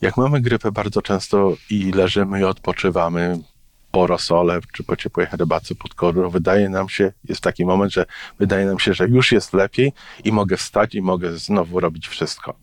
Jak 0.00 0.16
mamy 0.16 0.40
grypę 0.40 0.72
bardzo 0.72 1.02
często 1.02 1.56
i 1.70 1.92
leżymy 1.92 2.40
i 2.40 2.44
odpoczywamy 2.44 3.38
po 3.90 4.06
rosole 4.06 4.60
czy 4.72 4.84
po 4.84 4.96
ciepłej 4.96 5.26
herbacie 5.26 5.74
pod 5.74 5.94
korą, 5.94 6.30
wydaje 6.30 6.68
nam 6.68 6.88
się, 6.88 7.12
jest 7.24 7.40
taki 7.40 7.64
moment, 7.64 7.92
że 7.92 8.06
wydaje 8.38 8.66
nam 8.66 8.78
się, 8.78 8.94
że 8.94 9.08
już 9.08 9.32
jest 9.32 9.52
lepiej 9.52 9.92
i 10.24 10.32
mogę 10.32 10.56
wstać 10.56 10.94
i 10.94 11.02
mogę 11.02 11.36
znowu 11.36 11.80
robić 11.80 12.08
wszystko. 12.08 12.56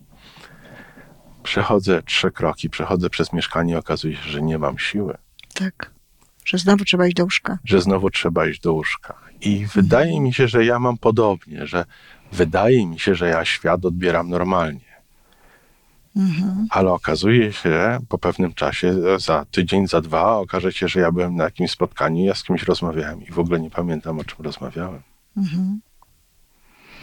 Przechodzę 1.43 2.03
trzy 2.03 2.31
kroki, 2.31 2.69
przechodzę 2.69 3.10
przez 3.10 3.34
mieszkanie 3.34 3.74
i 3.74 3.75
okazuje 3.75 4.15
się, 4.15 4.29
że 4.29 4.41
nie 4.41 4.57
mam 4.57 4.79
siły 4.79 5.17
Tak. 5.53 5.91
Że 6.46 6.57
znowu 6.57 6.86
trzeba 6.86 7.07
iść 7.07 7.15
do 7.15 7.24
łóżka. 7.24 7.57
że 7.65 7.81
znowu 7.81 8.10
trzeba 8.10 8.48
iść 8.48 8.60
do 8.62 8.74
łóżka. 8.74 9.13
I 9.41 9.65
wydaje 9.75 10.22
mi 10.22 10.34
się, 10.34 10.48
że 10.48 10.65
ja 10.65 10.79
mam 10.79 10.98
podobnie, 10.98 11.67
że 11.67 11.86
wydaje 12.31 12.88
mi 12.88 13.00
się, 13.00 13.15
że 13.15 13.29
ja 13.29 13.46
świat 13.46 13.86
odbieram 13.86 14.29
normalnie. 14.29 14.87
Mhm. 16.17 16.67
Ale 16.69 16.91
okazuje 16.91 17.53
się 17.53 18.00
po 18.09 18.17
pewnym 18.17 18.53
czasie, 18.53 18.95
za 19.19 19.45
tydzień, 19.51 19.88
za 19.88 20.01
dwa, 20.01 20.38
okaże 20.38 20.74
się, 20.74 20.88
że 20.88 21.00
ja 21.00 21.12
byłem 21.12 21.36
na 21.36 21.43
jakimś 21.43 21.71
spotkaniu, 21.71 22.25
ja 22.25 22.36
z 22.36 22.43
kimś 22.43 22.63
rozmawiałem 22.63 23.21
i 23.27 23.31
w 23.31 23.39
ogóle 23.39 23.59
nie 23.59 23.69
pamiętam, 23.69 24.19
o 24.19 24.24
czym 24.24 24.38
rozmawiałem. 24.45 25.01
Mhm. 25.38 25.79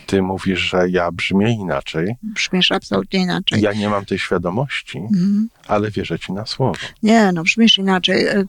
Ty 0.07 0.23
mówisz, 0.23 0.59
że 0.61 0.91
ja 0.91 1.13
brzmię 1.13 1.53
inaczej. 1.55 2.17
Brzmisz 2.23 2.73
absolutnie 2.73 3.21
inaczej. 3.21 3.61
Ja 3.63 3.73
nie 3.73 3.89
mam 3.89 4.05
tej 4.05 4.19
świadomości, 4.19 4.99
Mhm. 4.99 5.49
ale 5.69 5.91
wierzę 5.91 6.19
ci 6.19 6.33
na 6.33 6.47
słowo. 6.47 6.75
Nie, 7.03 7.33
no 7.33 7.43
brzmisz 7.43 7.79
inaczej. 7.79 8.27
E, 8.27 8.45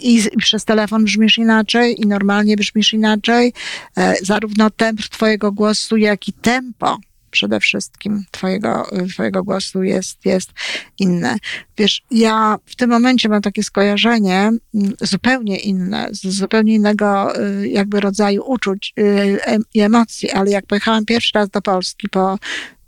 I 0.00 0.22
przez 0.38 0.64
telefon 0.64 1.04
brzmisz 1.04 1.38
inaczej, 1.38 2.00
i 2.00 2.06
normalnie 2.06 2.56
brzmisz 2.56 2.92
inaczej. 2.92 3.52
E, 3.96 4.14
zarówno 4.22 4.70
temp 4.70 5.00
twojego 5.00 5.52
głosu, 5.52 5.96
jak 5.96 6.28
i 6.28 6.32
tempo 6.32 6.98
przede 7.30 7.60
wszystkim 7.60 8.24
twojego, 8.30 8.90
twojego 9.12 9.44
głosu 9.44 9.82
jest, 9.82 10.26
jest 10.26 10.50
inne. 10.98 11.36
Wiesz, 11.78 12.02
ja 12.10 12.56
w 12.66 12.76
tym 12.76 12.90
momencie 12.90 13.28
mam 13.28 13.42
takie 13.42 13.62
skojarzenie 13.62 14.36
mm, 14.74 14.92
zupełnie 15.00 15.56
inne, 15.58 16.08
z 16.12 16.26
zupełnie 16.26 16.74
innego 16.74 17.36
e, 17.36 17.68
jakby 17.68 18.00
rodzaju 18.00 18.42
uczuć 18.46 18.94
em- 18.96 19.62
i 19.74 19.80
emocji, 19.80 20.30
ale 20.30 20.50
jak 20.50 20.66
pojechałam 20.66 21.04
pierwszy 21.04 21.30
raz 21.34 21.50
do 21.50 21.62
Polski 21.62 22.08
po 22.08 22.38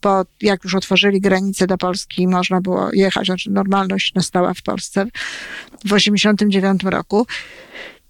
po, 0.02 0.24
jak 0.40 0.64
już 0.64 0.74
otworzyli 0.74 1.20
granice 1.20 1.66
do 1.66 1.78
Polski, 1.78 2.28
można 2.28 2.60
było 2.60 2.90
jechać, 2.92 3.26
znaczy 3.26 3.50
normalność 3.50 4.14
nastała 4.14 4.54
w 4.54 4.62
Polsce 4.62 5.06
w 5.84 5.92
89 5.92 6.82
roku, 6.84 7.26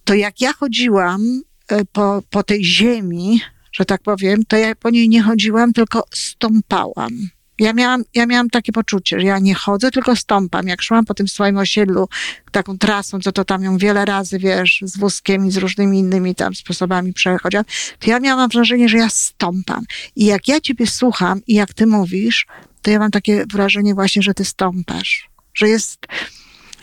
to 0.05 0.15
jak 0.15 0.41
ja 0.41 0.53
chodziłam 0.53 1.43
e, 1.69 1.85
po, 1.85 2.23
po 2.31 2.43
tej 2.43 2.65
ziemi, 2.65 3.41
że 3.73 3.85
tak 3.85 4.03
powiem, 4.03 4.45
to 4.49 4.57
ja 4.57 4.75
po 4.75 4.91
niej 4.91 5.09
nie 5.09 5.23
chodziłam, 5.23 5.73
tylko 5.73 6.05
stąpałam. 6.15 7.11
Ja 7.59 7.73
miałam, 7.73 8.03
ja 8.15 8.27
miałam 8.27 8.51
takie 8.51 8.73
poczucie, 8.73 9.21
że 9.21 9.27
ja 9.27 9.39
nie 9.39 9.55
chodzę, 9.55 9.91
tylko 9.91 10.17
stąpam. 10.17 10.69
Jak 10.69 10.83
szłam 10.83 11.05
po 11.05 11.15
tym 11.15 11.29
swoim 11.29 11.57
osiedlu, 11.57 12.09
taką 12.51 12.79
trasą, 12.79 13.21
co 13.21 13.33
to 13.33 13.45
tam 13.45 13.63
ją 13.63 13.79
wiele 13.79 14.05
razy, 14.05 14.39
wiesz, 14.39 14.81
z 14.83 14.99
wózkiem 14.99 15.47
i 15.47 15.51
z 15.51 15.57
różnymi 15.57 15.99
innymi 15.99 16.35
tam 16.35 16.55
sposobami 16.55 17.13
przechodziłam, 17.13 17.65
to 17.99 18.11
ja 18.11 18.21
miałam 18.21 18.51
wrażenie, 18.51 18.89
że 18.89 18.99
ja 18.99 19.09
stąpam. 19.09 19.85
I 20.17 20.25
jak 20.25 20.49
ja 20.49 20.61
ciebie 20.61 20.87
słucham 20.87 21.41
i 21.47 21.55
jak 21.55 21.75
ty 21.75 21.87
mówisz, 21.87 22.47
to 22.83 22.91
ja 22.91 22.99
mam 22.99 23.11
takie 23.11 23.45
wrażenie 23.47 23.95
właśnie, 23.95 24.23
że 24.23 24.35
ty 24.35 24.45
stąpasz. 24.45 25.29
Że 25.55 25.69
jest, 25.69 26.07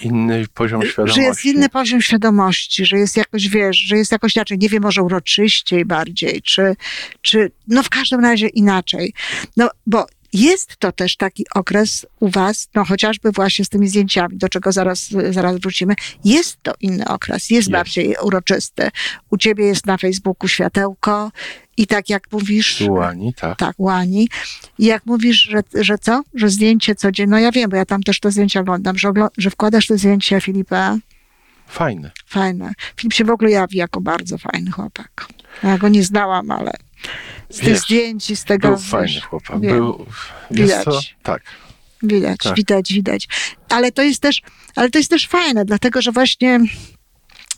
Inny 0.01 0.45
poziom 0.53 0.85
świadomości. 0.85 1.21
że 1.21 1.27
jest 1.27 1.45
inny 1.45 1.69
poziom 1.69 2.01
świadomości, 2.01 2.85
że 2.85 2.97
jest 2.97 3.17
jakoś, 3.17 3.49
wiesz, 3.49 3.77
że 3.77 3.97
jest 3.97 4.11
jakoś 4.11 4.35
inaczej, 4.35 4.57
nie 4.57 4.69
wiem, 4.69 4.83
może 4.83 5.03
uroczyściej 5.03 5.85
bardziej, 5.85 6.41
czy, 6.41 6.75
czy 7.21 7.51
no 7.67 7.83
w 7.83 7.89
każdym 7.89 8.19
razie 8.19 8.47
inaczej. 8.47 9.13
No, 9.57 9.69
bo 9.87 10.05
jest 10.33 10.77
to 10.77 10.91
też 10.91 11.17
taki 11.17 11.45
okres 11.55 12.05
u 12.19 12.29
was, 12.29 12.69
no 12.75 12.85
chociażby 12.85 13.31
właśnie 13.31 13.65
z 13.65 13.69
tymi 13.69 13.87
zdjęciami, 13.87 14.37
do 14.37 14.49
czego 14.49 14.71
zaraz, 14.71 15.09
zaraz 15.29 15.57
wrócimy. 15.59 15.93
Jest 16.25 16.57
to 16.63 16.73
inny 16.81 17.05
okres, 17.07 17.35
jest, 17.35 17.51
Jest. 17.51 17.71
bardziej 17.71 18.15
uroczysty. 18.23 18.89
U 19.29 19.37
ciebie 19.37 19.65
jest 19.65 19.85
na 19.85 19.97
Facebooku 19.97 20.47
światełko 20.47 21.31
i 21.79 21.88
tak 21.88 22.09
jak 22.09 22.24
mówisz... 22.31 22.77
Tułani, 22.77 23.33
tak. 23.33 23.57
Tak, 23.57 23.75
łani. 23.77 24.29
I 24.77 24.86
jak 24.86 25.05
mówisz, 25.05 25.41
że, 25.41 25.83
że 25.83 25.98
co? 25.98 26.21
Że 26.33 26.50
zdjęcie 26.50 26.95
codziennie, 26.95 27.31
no 27.31 27.39
ja 27.39 27.51
wiem, 27.51 27.69
bo 27.69 27.75
ja 27.75 27.86
tam 27.86 28.03
też 28.03 28.19
te 28.19 28.31
zdjęcia 28.31 28.59
oglądam, 28.59 28.98
że, 28.98 29.07
oglo- 29.09 29.29
że 29.38 29.50
wkładasz 29.50 29.88
te 29.88 29.98
zdjęcia 29.98 30.41
Filipa, 30.41 30.98
Fajne. 31.67 32.12
fajne. 32.25 32.74
Filip 33.00 33.13
się 33.13 33.25
w 33.25 33.29
ogóle 33.29 33.51
jawi 33.51 33.77
jako 33.77 34.01
bardzo 34.01 34.38
fajny 34.38 34.71
chłopak. 34.71 35.27
Ja 35.63 35.77
go 35.77 35.89
nie 35.89 36.03
znałam, 36.03 36.51
ale 36.51 36.71
z 37.50 37.57
tych 37.57 37.67
Wiesz, 37.67 37.79
zdjęć 37.79 38.29
i 38.29 38.36
z 38.36 38.43
tego, 38.43 38.67
Był 38.67 38.77
wiesz, 38.77 38.88
fajny 38.89 39.21
chłopak. 39.21 39.62
wiem. 39.62 39.75
Był, 39.75 40.05
Widać. 40.51 40.83
co? 40.83 41.00
Tak. 41.24 41.41
Widać, 42.03 42.38
Tak. 42.43 42.55
widać, 42.55 42.93
widać. 42.93 43.27
Ale 43.69 43.91
to 43.91 44.01
jest 44.03 44.21
też, 44.21 44.41
ale 44.75 44.89
to 44.89 44.98
jest 44.98 45.09
też 45.09 45.27
fajne, 45.27 45.65
dlatego 45.65 46.01
że 46.01 46.12
właśnie 46.12 46.59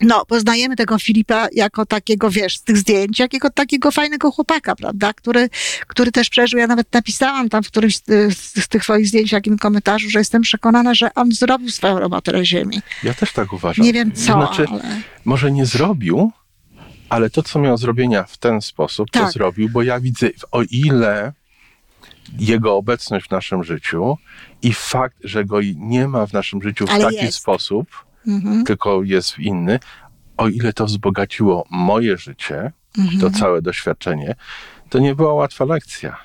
no, 0.02 0.26
poznajemy 0.26 0.76
tego 0.76 1.00
Filipa 1.00 1.48
jako 1.54 1.86
takiego, 1.86 2.30
wiesz, 2.30 2.58
z 2.58 2.64
tych 2.64 2.78
zdjęć, 2.78 3.20
jakiego 3.20 3.50
takiego 3.50 3.92
fajnego 3.92 4.32
chłopaka, 4.32 4.76
prawda, 4.76 5.14
który, 5.14 5.50
który 5.88 6.12
też 6.12 6.30
przeżył, 6.30 6.60
ja 6.60 6.68
nawet 6.68 6.94
napisałam 6.94 7.50
tam 7.50 7.64
w 7.64 7.68
którymś 7.68 7.98
z, 7.98 8.04
z, 8.38 8.64
z 8.64 8.68
tych 8.68 8.84
swoich 8.84 9.08
zdjęć, 9.08 9.30
w 9.30 9.34
jakim 9.34 9.58
komentarzu, 9.58 10.10
że 10.10 10.20
jestem 10.20 10.42
przekonana, 10.42 10.96
że 10.96 11.14
on 11.14 11.32
zrobił 11.32 11.70
swoją 11.70 12.00
robotę 12.00 12.32
na 12.32 12.46
ziemi. 12.46 12.82
Ja 13.04 13.14
też 13.14 13.32
tak 13.34 13.54
uważam. 13.54 13.86
Nie 13.86 13.94
wiem 13.94 14.12
co, 14.12 14.22
Znaczy, 14.24 14.66
ale... 14.72 15.02
może 15.26 15.52
nie 15.52 15.66
zrobił, 15.66 16.32
ale 17.10 17.30
to, 17.30 17.44
co 17.44 17.60
miał 17.60 17.78
zrobienia 17.78 18.24
w 18.24 18.38
ten 18.38 18.62
sposób, 18.62 19.12
to 19.12 19.20
Tak. 19.20 19.32
zrobił, 19.32 19.70
bo 19.70 19.84
ja 19.84 20.00
widzę, 20.00 20.30
o 20.52 20.62
ile 20.72 21.34
jego 22.40 22.76
obecność 22.76 23.28
w 23.28 23.32
naszym 23.32 23.64
życiu 23.64 24.18
i 24.62 24.74
fakt, 24.74 25.18
że 25.24 25.46
go 25.46 25.60
nie 25.76 26.08
ma 26.08 26.26
w 26.28 26.34
naszym 26.34 26.62
życiu 26.62 26.88
w 26.88 26.90
Ale 26.90 27.04
taki 27.04 27.16
jest. 27.16 27.38
sposób, 27.38 27.88
Mhm, 28.28 28.64
tylko 28.66 29.04
jest 29.04 29.40
inny, 29.40 29.80
o 30.38 30.48
ile 30.48 30.74
to 30.74 30.86
wzbogaciło 30.86 31.66
moje 31.72 32.18
życie, 32.18 32.72
mhm. 32.98 33.20
to 33.22 33.30
całe 33.30 33.62
doświadczenie, 33.62 34.36
to 34.90 35.00
nie 35.00 35.16
była 35.16 35.34
łatwa 35.34 35.66
lekcja. 35.66 36.18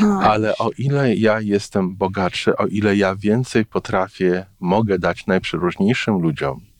No, 0.00 0.20
Ale 0.22 0.58
o 0.58 0.70
ile 0.78 1.14
ja 1.14 1.40
jestem 1.40 1.96
bogatszy, 1.96 2.56
o 2.56 2.66
ile 2.66 2.96
ja 2.96 3.16
więcej 3.16 3.64
potrafię, 3.64 4.46
mogę 4.60 4.98
dać 4.98 5.26
najprzeróżniejszym 5.26 6.18
ludziom 6.18 6.71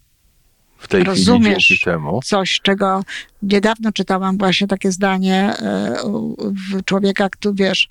w 0.83 0.89
tej 0.89 1.01
chwili 1.01 1.17
Rozumiesz. 1.19 1.67
dzięki 1.69 1.85
temu, 1.85 2.21
coś, 2.25 2.61
czego 2.63 3.05
niedawno 3.43 3.93
czytałam 3.93 4.39
właśnie 4.39 4.67
takie 4.67 4.93
zdanie 4.93 5.55
e, 5.59 5.97
w 6.71 6.85
człowieka, 6.85 7.29
który 7.29 7.55
wiesz, 7.55 7.89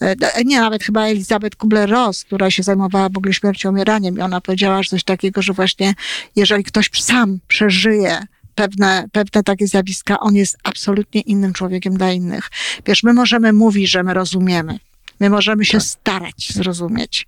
e, 0.00 0.44
nie, 0.44 0.60
nawet 0.60 0.84
chyba 0.84 1.06
Elizabeth 1.06 1.56
Kubler-Ross, 1.56 2.24
która 2.24 2.50
się 2.50 2.62
zajmowała 2.62 3.08
w 3.08 3.16
ogóle 3.16 3.34
śmiercią, 3.34 3.68
umieraniem 3.70 4.18
i 4.18 4.20
ona 4.20 4.40
powiedziała 4.40 4.82
coś 4.84 5.04
takiego, 5.04 5.42
że 5.42 5.52
właśnie 5.52 5.94
jeżeli 6.36 6.64
ktoś 6.64 6.90
sam 6.94 7.38
przeżyje 7.48 8.20
pewne, 8.54 9.08
pewne 9.12 9.42
takie 9.42 9.66
zjawiska, 9.66 10.20
on 10.20 10.34
jest 10.34 10.58
absolutnie 10.64 11.20
innym 11.20 11.52
człowiekiem 11.52 11.96
dla 11.96 12.12
innych. 12.12 12.50
Wiesz, 12.86 13.02
my 13.02 13.12
możemy 13.12 13.52
mówić, 13.52 13.90
że 13.90 14.02
my 14.02 14.14
rozumiemy. 14.14 14.78
My 15.20 15.30
możemy 15.30 15.64
się 15.64 15.78
Tak. 15.78 15.86
starać 15.86 16.52
zrozumieć, 16.52 17.26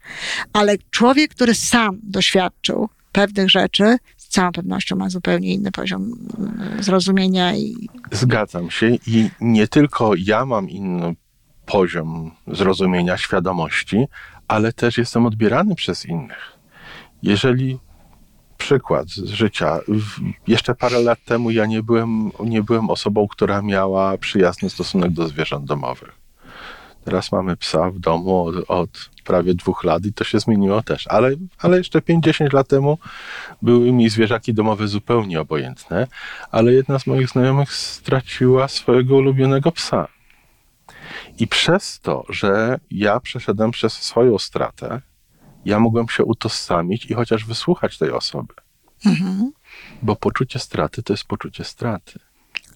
ale 0.53 0.77
człowiek, 0.91 1.31
który 1.31 1.55
sam 1.55 1.99
doświadczył 2.03 2.89
pewnych 3.13 3.51
rzeczy, 3.51 3.97
całą 4.33 4.53
pewnością 4.53 4.97
ma 4.97 5.11
zupełnie 5.11 5.55
inny 5.55 5.73
poziom 5.73 6.13
e, 6.79 6.83
zrozumienia 6.83 7.57
i 7.57 7.89
Zgadzam 8.13 8.71
się 8.71 8.89
i 9.07 9.31
nie 9.41 9.69
tylko 9.69 10.13
ja 10.19 10.47
mam 10.47 10.71
inny 10.71 11.17
poziom 11.67 12.31
zrozumienia, 12.47 13.17
świadomości, 13.17 14.05
ale 14.49 14.73
też 14.73 14.99
jestem 14.99 15.27
odbierany 15.27 15.75
przez 15.75 16.07
innych. 16.07 16.59
Jeżeli 17.23 17.79
przykład 18.59 19.09
z 19.09 19.29
życia, 19.29 19.79
jeszcze 20.47 20.75
parę 20.75 21.01
lat 21.01 21.25
temu 21.25 21.51
ja 21.51 21.67
nie 21.67 21.83
byłem, 21.83 22.31
nie 22.45 22.63
byłem 22.63 22.91
osobą, 22.91 23.29
która 23.29 23.63
miała 23.63 24.19
przyjazny 24.19 24.71
stosunek 24.71 25.11
do 25.11 25.29
zwierząt 25.29 25.65
domowych. 25.65 26.22
Teraz 27.05 27.33
mamy 27.33 27.57
psa 27.57 27.91
w 27.91 27.99
domu 27.99 28.45
od, 28.45 28.55
od 28.71 29.11
prawie 29.25 29.55
dwóch 29.55 29.85
lat 29.85 30.05
i 30.07 30.13
to 30.13 30.25
się 30.25 30.41
zmieniło 30.41 30.83
też. 30.83 31.07
Ale, 31.07 31.31
ale 31.59 31.79
jeszcze 31.79 31.99
5-10 31.99 32.53
lat 32.55 32.69
temu 32.69 32.99
były 33.63 33.93
mi 33.93 34.11
zwierzaki 34.11 34.55
domowe 34.55 34.89
zupełnie 34.89 35.41
obojętne, 35.41 36.07
ale 36.51 36.73
jedna 36.73 36.99
z 36.99 37.07
moich 37.07 37.29
znajomych 37.29 37.73
straciła 37.73 38.69
swojego 38.69 39.17
ulubionego 39.17 39.73
psa. 39.73 40.09
I 41.39 41.47
przez 41.47 42.01
to, 42.01 42.25
że 42.29 42.79
ja 42.91 43.21
przeszedłem 43.21 43.71
przez 43.71 43.93
swoją 43.93 44.39
stratę, 44.39 45.01
ja 45.65 45.79
mogłem 45.81 46.09
się 46.09 46.25
utożsamić 46.25 47.07
i 47.07 47.15
chociaż 47.15 47.45
wysłuchać 47.45 47.99
tej 47.99 48.11
osoby. 48.11 48.55
mhm, 49.07 49.53
Bo 50.03 50.17
poczucie 50.17 50.59
straty 50.59 51.03
to 51.03 51.13
jest 51.13 51.25
poczucie 51.25 51.65
straty. 51.65 52.19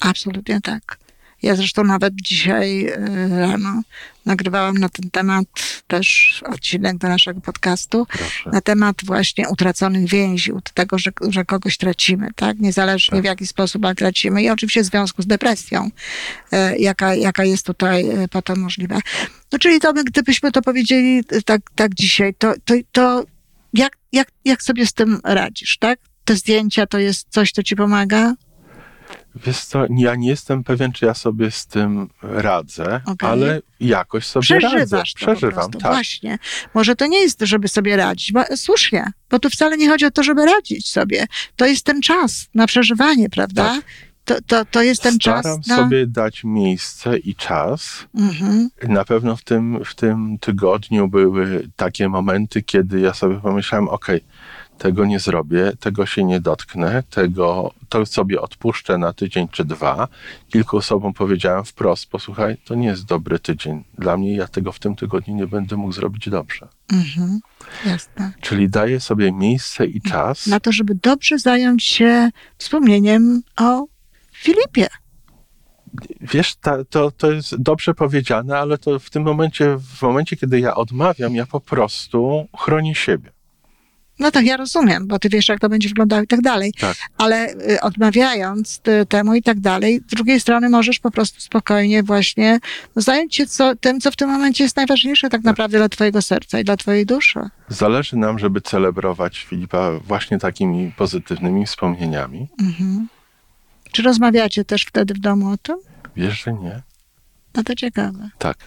absolutnie 0.01 0.61
tak. 0.61 0.99
Ja 1.47 1.57
zresztą 1.57 1.85
nawet 1.85 2.15
dzisiaj 2.15 2.87
e, 2.87 3.29
rano 3.29 3.83
nagrywałam 4.27 4.79
na 4.79 4.89
ten 4.89 5.11
temat 5.11 5.47
też 5.87 6.41
odcinek 6.47 6.99
do 6.99 7.09
naszego 7.09 7.41
podcastu. 7.41 8.07
Proszę. 8.07 8.51
na 8.51 8.61
temat 8.61 8.97
właśnie 9.05 9.49
utraconych 9.49 10.09
więzi, 10.09 10.53
tego, 10.75 10.99
że, 10.99 11.11
że 11.29 11.45
kogoś 11.45 11.77
tracimy, 11.77 12.29
tak? 12.37 12.59
Niezależnie 12.59 13.17
Tak. 13.17 13.23
w 13.23 13.25
jaki 13.25 13.47
sposób, 13.47 13.85
ale 13.85 13.95
tracimy. 13.95 14.43
I 14.43 14.51
oczywiście 14.51 14.83
w 14.83 14.87
związku 14.87 15.23
z 15.23 15.27
depresją, 15.27 15.91
e, 16.53 16.79
jaka, 16.79 17.15
jaka 17.15 17.45
jest 17.45 17.67
tutaj 17.67 18.11
e, 18.11 18.29
potem 18.29 18.61
możliwa. 18.61 18.99
No 19.53 19.59
czyli 19.59 19.81
to 19.81 19.93
my, 19.93 20.05
gdybyśmy 20.05 20.53
to 20.53 20.63
powiedzieli 20.63 21.25
tak, 21.45 21.61
tak 21.75 21.95
dzisiaj, 21.95 22.35
to, 22.35 22.55
to, 22.65 22.75
to 22.93 23.25
jak, 23.73 23.97
jak, 24.13 24.29
jak 24.45 24.63
sobie 24.63 24.87
z 24.87 24.93
tym 24.93 25.21
radzisz, 25.25 25.79
tak? 25.79 25.99
Te 26.25 26.37
zdjęcia 26.37 26.87
to 26.87 26.99
jest 26.99 27.27
coś, 27.31 27.53
co 27.53 27.63
ci 27.63 27.77
pomaga? 27.77 28.35
Wiesz 29.45 29.65
co, 29.65 29.87
ja 29.97 30.15
nie 30.15 30.29
jestem 30.29 30.65
pewien, 30.65 30.93
czy 30.93 31.05
ja 31.05 31.15
sobie 31.15 31.51
z 31.51 31.67
tym 31.67 32.09
radzę, 32.23 33.01
Okej. 33.07 33.29
ale 33.31 33.63
jakoś 33.81 34.27
sobie 34.27 34.47
radzę. 34.61 34.69
Przeżywasz 34.69 35.15
to 35.15 35.27
po 35.27 35.33
Przeżywam, 35.33 35.71
tak. 35.71 35.93
Właśnie. 35.93 36.39
Może 36.75 36.97
to 36.97 37.07
nie 37.07 37.21
jest, 37.21 37.41
żeby 37.41 37.69
sobie 37.69 37.97
radzić. 37.97 38.33
Bo, 38.33 38.45
słusznie, 38.57 39.13
bo 39.31 39.39
tu 39.39 39.51
wcale 39.51 39.77
nie 39.77 39.89
chodzi 39.89 40.05
o 40.05 40.11
to, 40.11 40.23
żeby 40.23 40.45
radzić 40.45 40.91
sobie. 40.91 41.27
To 41.57 41.67
jest 41.67 41.85
ten 41.85 42.03
czas 42.03 42.49
na 42.55 42.67
przeżywanie, 42.67 43.31
prawda? 43.31 43.65
Tak. 43.65 43.85
To, 44.25 44.35
to, 44.47 44.65
to 44.65 44.83
jest 44.83 45.03
ten 45.03 45.15
Staram 45.15 45.43
czas 45.43 45.67
na... 45.67 45.77
sobie 45.77 46.07
dać 46.07 46.45
miejsce 46.45 47.19
i 47.19 47.35
czas. 47.35 48.05
Mhm. 48.15 48.69
Na 48.83 49.05
pewno 49.05 49.37
w 49.37 49.43
tym, 49.43 49.85
w 49.85 49.95
tym 49.95 50.39
tygodniu 50.39 51.09
były 51.09 51.69
takie 51.77 52.09
momenty, 52.09 52.63
kiedy 52.63 53.01
ja 53.01 53.15
sobie 53.15 53.41
pomyślałem, 53.41 53.89
okej, 53.89 54.21
tego 54.79 55.07
nie 55.07 55.21
zrobię, 55.21 55.73
tego 55.81 56.07
się 56.07 56.25
nie 56.25 56.41
dotknę, 56.41 57.03
tego 57.11 57.75
to 57.89 58.07
sobie 58.07 58.41
odpuszczę 58.41 58.99
na 58.99 59.13
tydzień 59.13 59.49
czy 59.49 59.65
dwa. 59.65 60.09
Kilku 60.49 60.77
osobom 60.77 61.15
powiedziałem 61.15 61.65
wprost, 61.65 62.11
posłuchaj, 62.11 62.57
to 62.65 62.75
nie 62.75 62.87
jest 62.87 63.05
dobry 63.05 63.39
tydzień. 63.39 63.85
Dla 63.99 64.17
mnie 64.17 64.37
ja 64.37 64.49
tego 64.49 64.73
w 64.73 64.79
tym 64.79 64.97
tygodniu 64.97 65.35
nie 65.35 65.47
będę 65.47 65.77
mógł 65.77 65.93
zrobić 65.93 66.29
dobrze. 66.29 66.69
Mhm. 66.93 67.41
Jasne. 67.87 68.33
Czyli 68.41 68.69
daję 68.69 69.01
sobie 69.01 69.33
miejsce 69.33 69.87
i 69.87 70.01
czas. 70.01 70.47
Na 70.47 70.61
to, 70.61 70.73
żeby 70.73 70.95
dobrze 70.95 71.39
zająć 71.39 71.85
się 71.85 72.31
wspomnieniem 72.59 73.43
o 73.57 73.87
Filipie. 74.33 74.87
Wiesz, 76.21 76.57
ta, 76.57 76.85
to, 76.85 77.11
to 77.11 77.33
jest 77.33 77.63
dobrze 77.63 77.95
powiedziane, 77.95 78.59
ale 78.59 78.79
to 78.79 78.99
w 78.99 79.11
tym 79.11 79.23
momencie, 79.23 79.79
w 79.79 80.03
momencie, 80.03 80.37
kiedy 80.37 80.61
ja 80.61 80.75
odmawiam, 80.75 81.35
ja 81.35 81.47
po 81.47 81.61
prostu 81.61 82.47
chronię 82.57 82.95
siebie. 82.95 83.36
No 84.19 84.31
tak, 84.31 84.47
ja 84.47 84.57
rozumiem, 84.57 85.07
bo 85.07 85.19
ty 85.19 85.29
wiesz, 85.29 85.49
jak 85.49 85.61
to 85.61 85.69
będzie 85.69 85.89
wyglądało 85.89 86.23
i 86.23 86.27
tak 86.27 86.41
dalej. 86.41 86.73
Tak. 86.81 86.97
Ale 87.19 87.53
y, 87.53 87.81
odmawiając 87.81 88.81
temu 89.09 89.35
i 89.35 89.43
tak 89.43 89.61
dalej, 89.61 90.01
z 90.09 90.15
drugiej 90.15 90.41
strony 90.41 90.69
możesz 90.69 90.99
po 90.99 91.11
prostu 91.11 91.41
spokojnie 91.41 92.03
właśnie 92.03 92.59
zająć 92.97 93.37
się 93.37 93.47
co, 93.47 93.77
tym, 93.77 94.01
co 94.01 94.11
w 94.11 94.17
tym 94.17 94.31
momencie 94.31 94.65
jest 94.65 94.77
najważniejsze 94.77 95.29
tak 95.29 95.45
naprawdę 95.45 95.79
dla 95.79 95.89
twojego 95.89 96.23
serca 96.23 96.61
i 96.61 96.65
dla 96.65 96.77
twojej 96.77 97.07
duszy. 97.07 97.41
Zależy 97.69 98.17
nam, 98.17 98.39
żeby 98.39 98.61
celebrować 98.61 99.39
Filipa 99.39 99.91
właśnie 99.99 100.39
takimi 100.39 100.93
pozytywnymi 100.97 101.67
wspomnieniami. 101.67 102.49
Mhm. 102.61 103.09
Czy 103.93 104.03
rozmawiacie 104.03 104.65
też 104.65 104.83
wtedy 104.83 105.15
w 105.15 105.19
domu 105.19 105.51
o 105.51 105.57
tym? 105.57 105.77
Wiesz, 106.17 106.43
że 106.45 106.53
nie? 106.53 106.83
No 107.55 107.63
to 107.65 107.75
ciekawe. 107.75 108.31
Tak. 108.39 108.59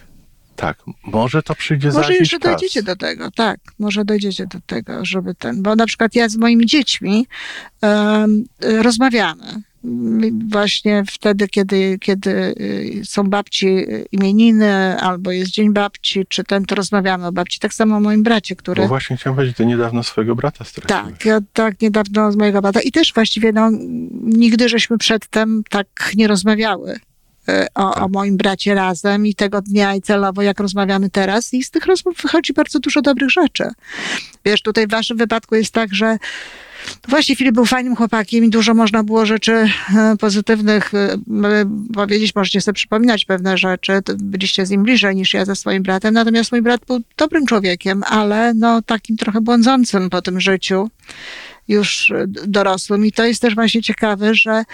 Tak. 0.60 0.78
Może 1.04 1.42
to 1.42 1.54
przyjdzie 1.54 1.92
za 1.92 2.00
Może 2.00 2.14
jeszcze 2.14 2.38
czas. 2.38 2.50
dojdziecie 2.50 2.82
do 2.82 2.96
tego, 2.96 3.30
tak. 3.30 3.60
Może 3.78 4.04
dojdziecie 4.04 4.46
do 4.46 4.58
tego, 4.66 5.04
żeby 5.04 5.34
ten. 5.34 5.62
Bo 5.62 5.76
na 5.76 5.86
przykład 5.86 6.14
ja 6.14 6.28
z 6.28 6.36
moimi 6.36 6.66
dziećmi 6.66 7.26
y, 8.64 8.82
rozmawiamy. 8.82 9.44
Właśnie 10.50 11.04
wtedy, 11.06 11.48
kiedy, 11.48 11.98
kiedy 12.00 12.30
y, 12.30 13.02
są 13.04 13.24
babci 13.24 13.66
y, 13.66 14.06
imieniny, 14.12 15.00
albo 15.00 15.30
jest 15.30 15.50
Dzień 15.50 15.72
Babci, 15.72 16.26
czy 16.28 16.44
ten, 16.44 16.64
to 16.64 16.74
rozmawiamy 16.74 17.26
o 17.26 17.32
babci. 17.32 17.58
Tak 17.58 17.74
samo 17.74 17.96
o 17.96 18.00
moim 18.00 18.22
bracie, 18.22 18.56
który. 18.56 18.82
Bo 18.82 18.88
właśnie 18.88 19.16
chciałem 19.16 19.36
powiedzieć, 19.36 19.56
ty 19.56 19.66
niedawno 19.66 20.02
swojego 20.02 20.36
brata 20.36 20.64
straciłeś. 20.64 21.04
Tak, 21.04 21.24
ja 21.24 21.40
tak 21.52 21.80
niedawno 21.80 22.32
z 22.32 22.36
mojego 22.36 22.62
brata. 22.62 22.80
I 22.80 22.92
też 22.92 23.14
właściwie 23.14 23.52
no, 23.52 23.70
nigdy 24.22 24.68
żeśmy 24.68 24.98
przedtem 24.98 25.62
tak 25.70 25.86
nie 26.14 26.28
rozmawiały 26.28 27.00
o, 27.74 27.90
Tak. 27.92 28.02
o 28.02 28.08
moim 28.08 28.36
bracie 28.36 28.74
razem 28.74 29.26
i 29.26 29.34
tego 29.34 29.62
dnia 29.62 29.94
i 29.94 30.02
celowo, 30.02 30.42
jak 30.42 30.60
rozmawiamy 30.60 31.10
teraz. 31.10 31.54
I 31.54 31.62
z 31.62 31.70
tych 31.70 31.86
rozmów 31.86 32.16
wychodzi 32.22 32.52
bardzo 32.52 32.78
dużo 32.78 33.02
dobrych 33.02 33.30
rzeczy. 33.30 33.64
Wiesz, 34.44 34.62
tutaj 34.62 34.86
w 34.86 34.90
waszym 34.90 35.16
wypadku 35.16 35.54
jest 35.54 35.72
tak, 35.72 35.94
że 35.94 36.18
Właśnie 37.08 37.36
Filip 37.36 37.54
był 37.54 37.66
fajnym 37.66 37.96
chłopakiem 37.96 38.44
i 38.44 38.50
dużo 38.50 38.74
można 38.74 39.04
było 39.04 39.26
rzeczy 39.26 39.52
e, 39.52 39.68
pozytywnych 40.20 40.94
e, 40.94 41.16
powiedzieć. 41.94 42.34
Możecie 42.34 42.60
sobie 42.60 42.74
przypominać 42.74 43.24
pewne 43.24 43.58
rzeczy. 43.58 43.92
Byliście 44.16 44.66
z 44.66 44.70
nim 44.70 44.82
bliżej 44.82 45.16
niż 45.16 45.34
ja 45.34 45.44
ze 45.44 45.56
swoim 45.56 45.82
bratem. 45.82 46.14
Natomiast 46.14 46.52
mój 46.52 46.62
brat 46.62 46.80
był 46.86 47.00
dobrym 47.16 47.46
człowiekiem, 47.46 48.02
ale 48.06 48.54
no 48.54 48.82
takim 48.82 49.16
trochę 49.16 49.40
błądzącym 49.40 50.10
po 50.10 50.22
tym 50.22 50.40
życiu 50.40 50.90
już 51.68 52.10
e, 52.10 52.24
dorosłym. 52.26 53.06
I 53.06 53.12
to 53.12 53.24
jest 53.24 53.42
też 53.42 53.54
właśnie 53.54 53.82
ciekawe, 53.82 54.34
że, 54.34 54.64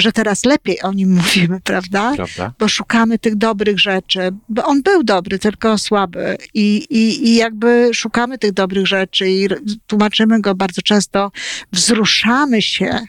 że 0.00 0.12
teraz 0.12 0.44
lepiej 0.44 0.82
o 0.82 0.92
nim 0.92 1.14
mówimy, 1.14 1.60
prawda? 1.64 2.12
Prawda? 2.16 2.52
bo 2.58 2.68
szukamy 2.68 3.18
tych 3.18 3.36
dobrych 3.36 3.80
rzeczy, 3.80 4.20
bo 4.48 4.64
on 4.64 4.82
był 4.82 5.02
dobry, 5.02 5.38
tylko 5.38 5.78
słaby 5.78 6.36
i, 6.54 6.86
i, 6.90 7.28
i 7.28 7.34
jakby 7.34 7.90
szukamy 7.94 8.38
tych 8.38 8.52
dobrych 8.52 8.86
rzeczy 8.86 9.30
i 9.30 9.48
tłumaczymy 9.86 10.40
go 10.40 10.54
bardzo 10.54 10.82
często, 10.82 11.30
wzruszamy 11.72 12.62
się 12.62 13.00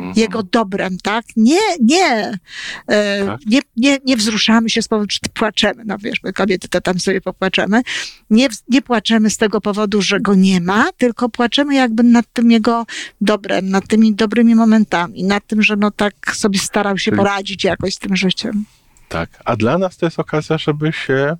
Mhm. 0.00 0.12
jego 0.16 0.42
dobrem, 0.42 0.98
tak? 1.02 1.24
Nie, 1.36 1.60
nie, 1.80 2.38
e, 2.86 3.26
Tak. 3.26 3.40
nie, 3.46 3.60
nie, 3.76 3.98
nie 4.04 4.16
wzruszamy 4.16 4.70
się 4.70 4.82
z 4.82 4.88
powodu, 4.88 5.06
że 5.10 5.18
płaczemy, 5.34 5.82
no 5.86 5.98
wiesz, 5.98 6.22
my 6.22 6.32
kobiety 6.32 6.68
to 6.68 6.80
tam 6.80 7.00
sobie 7.00 7.20
popłaczemy. 7.20 7.82
Nie, 8.30 8.48
nie 8.68 8.82
płaczemy 8.82 9.30
z 9.30 9.36
tego 9.36 9.60
powodu, 9.60 10.02
że 10.02 10.20
go 10.20 10.34
nie 10.34 10.60
ma, 10.60 10.92
tylko 10.96 11.28
płaczemy 11.28 11.74
jakby 11.74 12.02
nad 12.02 12.26
tym 12.32 12.50
jego 12.50 12.86
dobrem, 13.20 13.70
nad 13.70 13.88
tymi 13.88 14.14
dobrymi 14.14 14.54
momentami, 14.54 15.24
nad 15.24 15.46
tym, 15.46 15.62
że 15.62 15.76
no 15.76 15.90
tak 15.90 16.14
sobie 16.36 16.58
starał 16.58 16.98
się 16.98 17.12
poradzić 17.12 17.64
jakoś 17.64 17.94
z 17.94 17.98
tym 17.98 18.16
życiem. 18.16 18.64
Tak. 19.08 19.30
A 19.44 19.56
dla 19.56 19.78
nas 19.78 19.96
to 19.96 20.06
jest 20.06 20.18
okazja, 20.18 20.58
żeby 20.58 20.92
się 20.92 21.36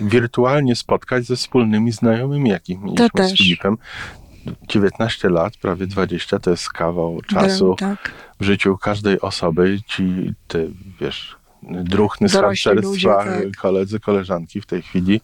wirtualnie 0.00 0.76
spotkać 0.76 1.24
ze 1.24 1.36
wspólnymi 1.36 1.92
znajomymi, 1.92 2.50
jakich 2.50 2.80
mieliśmy 2.80 3.28
z 3.28 3.38
Filipem. 3.38 3.76
19 4.68 5.28
lat, 5.28 5.56
prawie 5.56 5.86
20, 5.86 6.38
to 6.38 6.50
jest 6.50 6.68
kawał 6.68 7.20
czasu 7.22 7.74
Tak. 7.78 8.12
w 8.40 8.44
życiu 8.44 8.78
każdej 8.78 9.20
osoby. 9.20 9.78
Ci, 9.86 10.32
te, 10.48 10.58
wiesz, 11.00 11.36
druhny 11.62 12.28
z 12.28 12.32
harcerstwa, 12.32 13.24
tak. 13.24 13.56
koledzy, 13.56 14.00
koleżanki 14.00 14.60
w 14.60 14.66
tej 14.66 14.82
chwili 14.82 15.20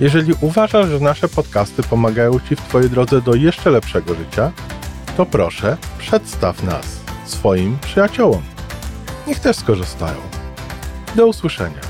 Jeżeli 0.00 0.34
uważasz, 0.40 0.88
że 0.88 1.00
nasze 1.00 1.28
podcasty 1.28 1.82
pomagają 1.82 2.40
Ci 2.40 2.56
w 2.56 2.60
Twojej 2.60 2.90
drodze 2.90 3.20
do 3.22 3.34
jeszcze 3.34 3.70
lepszego 3.70 4.14
życia, 4.14 4.52
to 5.16 5.26
proszę, 5.26 5.76
przedstaw 5.98 6.62
nas 6.62 7.00
swoim 7.24 7.78
przyjaciołom. 7.78 8.42
Niech 9.26 9.40
też 9.40 9.56
skorzystają. 9.56 10.16
Do 11.14 11.26
usłyszenia. 11.26 11.85